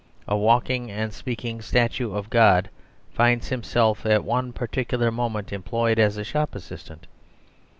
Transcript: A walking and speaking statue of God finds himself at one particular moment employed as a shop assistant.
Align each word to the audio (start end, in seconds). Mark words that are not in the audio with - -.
A 0.27 0.35
walking 0.35 0.89
and 0.89 1.13
speaking 1.13 1.61
statue 1.61 2.11
of 2.15 2.31
God 2.31 2.71
finds 3.11 3.49
himself 3.49 4.03
at 4.03 4.23
one 4.25 4.51
particular 4.51 5.11
moment 5.11 5.53
employed 5.53 5.99
as 5.99 6.17
a 6.17 6.23
shop 6.23 6.55
assistant. 6.55 7.05